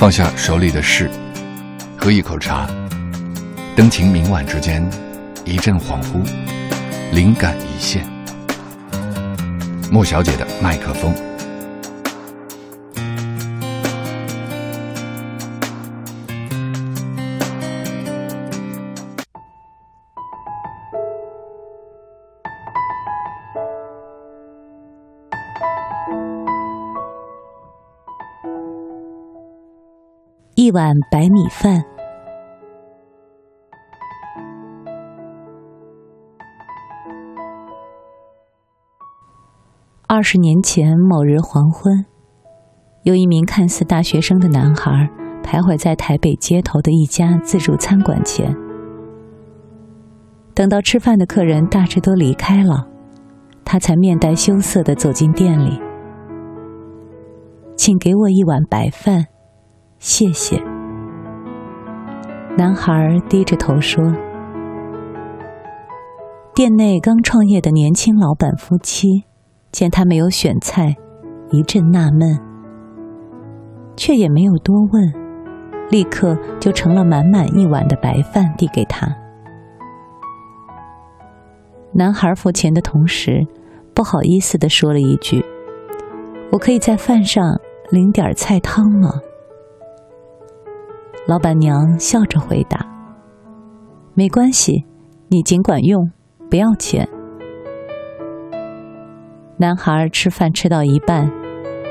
[0.00, 1.10] 放下手里的事，
[1.98, 2.66] 喝一口茶，
[3.76, 4.82] 灯情明晚之间，
[5.44, 6.26] 一阵恍惚，
[7.12, 8.02] 灵感一现。
[9.92, 11.14] 莫小姐的麦克风。
[30.70, 31.84] 一碗白米饭。
[40.06, 42.06] 二十年前某日黄昏，
[43.02, 45.10] 有一名看似大学生的男孩
[45.42, 48.56] 徘徊在台北街头的一家自助餐馆前。
[50.54, 52.86] 等到吃饭的客人大致都离开了，
[53.64, 55.82] 他才面带羞涩的走进店里，
[57.76, 59.26] 请给我一碗白饭。
[60.00, 60.58] 谢谢。
[62.56, 64.02] 男孩低着头说
[66.56, 69.24] ：“店内刚创业的年轻老板夫妻
[69.70, 70.96] 见他没有选菜，
[71.50, 72.40] 一阵纳闷，
[73.94, 75.12] 却也没有多问，
[75.90, 79.06] 立刻就盛了满满一碗的白饭递给他。
[81.92, 83.46] 男孩付钱的同时，
[83.94, 85.44] 不好意思的说了一句
[86.50, 87.44] ：‘我可以在饭上
[87.90, 89.10] 淋点菜汤吗？’”
[91.30, 92.84] 老板娘笑着回答
[94.14, 94.84] ：“没关系，
[95.28, 96.10] 你尽管用，
[96.50, 97.08] 不要钱。”
[99.56, 101.30] 男孩吃饭吃到一半，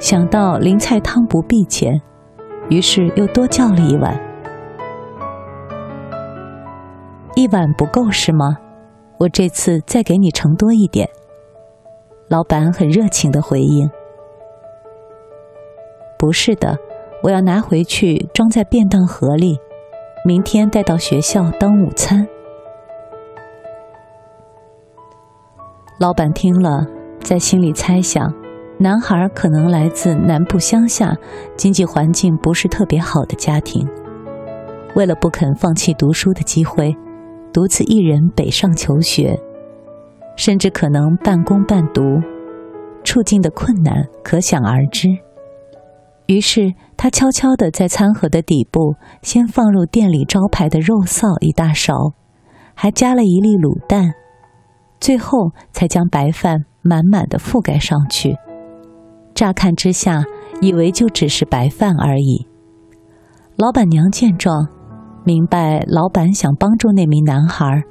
[0.00, 2.02] 想到淋菜汤不必钱，
[2.70, 4.20] 于是又多叫了一碗。
[7.36, 8.56] 一碗不够是吗？
[9.20, 11.08] 我这次再给你盛多一点。
[12.28, 13.88] 老板很热情的回应
[16.18, 16.76] ：“不是的。”
[17.22, 19.58] 我要拿回去装在便当盒里，
[20.24, 22.26] 明天带到学校当午餐。
[25.98, 26.86] 老板听了，
[27.22, 28.32] 在心里猜想，
[28.78, 31.14] 男孩可能来自南部乡下，
[31.56, 33.86] 经济环境不是特别好的家庭，
[34.94, 36.96] 为了不肯放弃读书的机会，
[37.52, 39.38] 独自一人北上求学，
[40.36, 42.00] 甚至可能半工半读，
[43.04, 45.10] 处境的困难可想而知。
[46.26, 46.72] 于是，
[47.02, 52.12] 他悄悄地在餐盒的底部先放入店里招牌的肉臊一大勺，
[52.74, 54.12] 还加了一粒卤蛋，
[55.00, 58.36] 最后才将白饭满满的覆盖上去。
[59.34, 60.24] 乍看之下，
[60.60, 62.46] 以为就只是白饭而已。
[63.56, 64.68] 老板娘见状，
[65.24, 67.82] 明白老板想帮助那名男孩，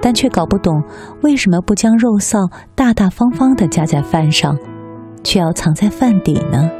[0.00, 0.82] 但却搞不懂
[1.22, 4.56] 为什么不将肉臊大大方方地加在饭上，
[5.22, 6.70] 却要藏在饭底呢？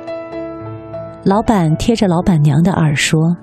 [1.28, 3.37] 老板贴着老板娘的耳说：“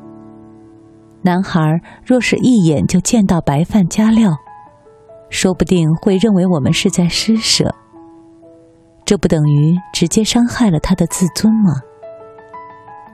[1.21, 4.35] 男孩若是一眼就见到白饭加料，
[5.29, 7.75] 说不定会认为我们是在施舍。
[9.05, 11.75] 这不等于直接伤害了他的自尊吗？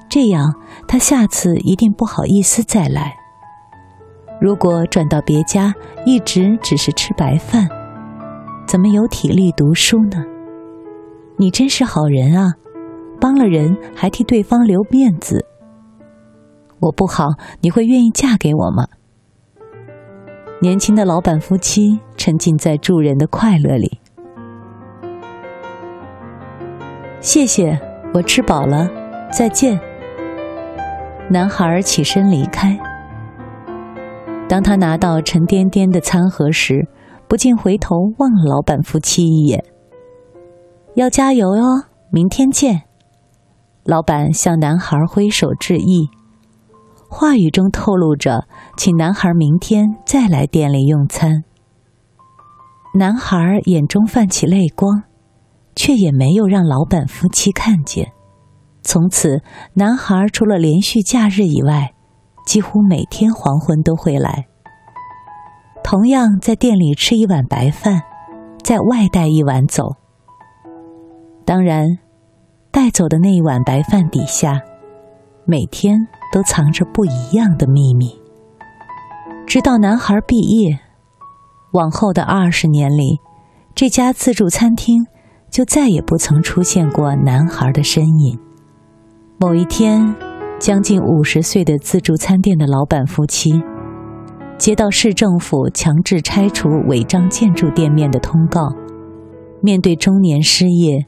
[0.08, 0.56] 这样
[0.88, 3.14] 他下次一定不好意思再来。
[4.40, 5.74] 如果转到别家，
[6.06, 7.68] 一直只是吃白饭，
[8.66, 10.24] 怎么有体力读书呢？
[11.36, 12.54] 你真是好人啊！”
[13.22, 15.46] 帮了人还替对方留面子，
[16.80, 17.28] 我不好，
[17.62, 18.88] 你会愿意嫁给我吗？
[20.60, 24.00] 年轻的老板夫妻沉浸在助人的快乐里。
[27.20, 27.80] 谢谢，
[28.16, 28.90] 我吃饱了，
[29.32, 29.80] 再见。
[31.30, 32.76] 男孩起身离开。
[34.50, 36.88] 当他拿到沉甸甸的餐盒时，
[37.28, 39.64] 不禁回头望了老板夫妻一眼。
[40.96, 41.64] 要加油哟，
[42.10, 42.91] 明天见。
[43.84, 46.10] 老板向男孩挥手致意，
[47.10, 48.48] 话语中透露着
[48.78, 51.44] 请男孩明天再来店里用餐。
[52.94, 55.04] 男孩眼中泛起泪光，
[55.76, 58.12] 却也没有让老板夫妻看见。
[58.84, 59.42] 从此，
[59.74, 61.94] 男孩除了连续假日以外，
[62.46, 64.46] 几乎每天黄昏都会来，
[65.84, 68.04] 同样在店里吃一碗白饭，
[68.64, 69.96] 再外带一碗走。
[71.44, 71.98] 当然。
[72.72, 74.62] 带走的那一碗白饭底下，
[75.46, 78.18] 每天都藏着不一样的秘密。
[79.46, 80.80] 直到男孩毕业，
[81.74, 83.20] 往后的二十年里，
[83.76, 85.06] 这家自助餐厅
[85.50, 88.40] 就再也不曾出现过男孩的身影。
[89.38, 90.16] 某一天，
[90.58, 93.62] 将近五十岁的自助餐店的老板夫妻，
[94.58, 98.70] 接到市政府强制拆除违章建筑店面的通告，
[99.62, 101.06] 面对中年失业。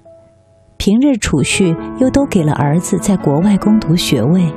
[0.78, 4.54] 平日储蓄又都给了儿子在国外攻读学位，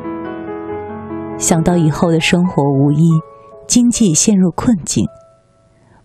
[1.39, 3.09] 想到以后的生活无依，
[3.69, 5.07] 经济陷入困境，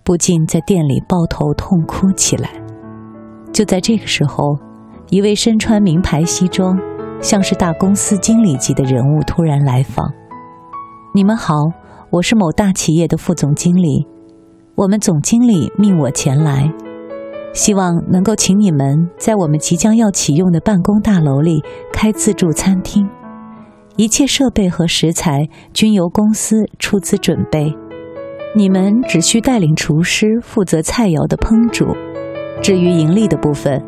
[0.03, 2.49] 不禁在店里抱头痛哭起来。
[3.51, 4.57] 就在这个时候，
[5.09, 6.77] 一位身穿名牌西装、
[7.19, 10.11] 像是大公司经理级的人物突然来访
[11.15, 11.55] ：“你们好，
[12.11, 14.07] 我是某大企业的副总经理，
[14.75, 16.71] 我们总经理命我前来。”
[17.53, 21.61] 希望能够请你们在我们即将要启用的办公大楼里
[21.91, 23.09] 开自助餐厅，
[23.97, 27.75] 一切设备和食材均由公司出资准备，
[28.55, 31.85] 你们只需带领厨师负责菜肴的烹煮，
[32.61, 33.83] 至于盈利的部分，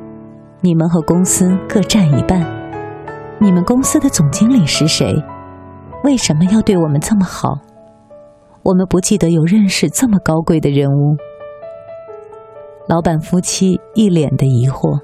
[0.61, 2.45] 你们和公司各占一半。
[3.39, 5.15] 你们公司的总经理是谁？
[6.03, 7.59] 为什么要对我们这么好？
[8.61, 11.15] 我们不记得有认识这么高贵的人物。
[12.87, 14.99] 老板夫妻一脸的疑惑。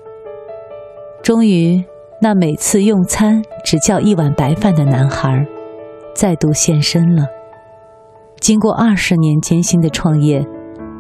[1.24, 1.84] 终于，
[2.22, 5.46] 那每次用餐只叫一碗白饭的男孩，
[6.14, 7.26] 再度现身了。
[8.40, 10.46] 经过二十年艰辛的创业，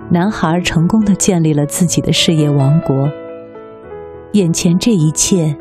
[0.09, 3.09] 男孩成功的建立了自己的事业王国。
[4.33, 5.57] 眼前这一切，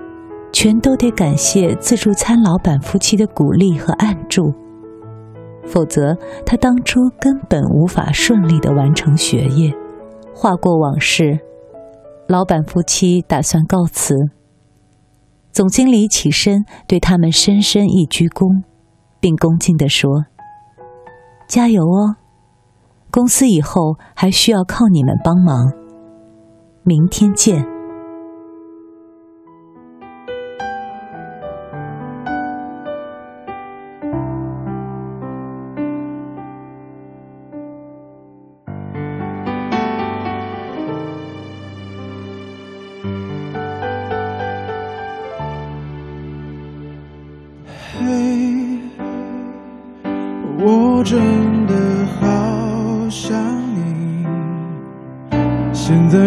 [0.53, 4.55] 全都得感谢自助餐老板夫妻的鼓励和暗助，
[5.65, 6.17] 否则
[6.47, 9.73] 他当初根本无法顺利的完成学业。
[10.41, 11.41] 话过往事，
[12.29, 14.15] 老板夫妻打算告辞。
[15.51, 18.63] 总经理起身对他们深深一鞠躬，
[19.19, 20.27] 并恭敬地说
[21.51, 22.15] ：“加油哦，
[23.11, 25.73] 公司以后还需要靠你们帮忙。
[26.85, 27.67] 明天见。”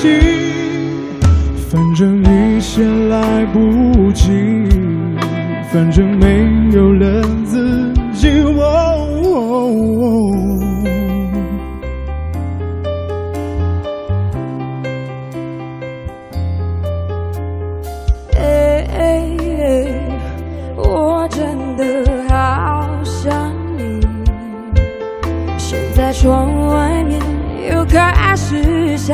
[0.00, 0.08] 可惜？
[1.68, 4.30] 反正你先来不及，
[5.70, 7.19] 反正没有了